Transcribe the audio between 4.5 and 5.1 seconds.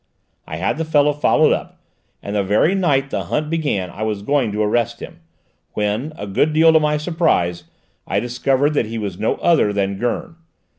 to arrest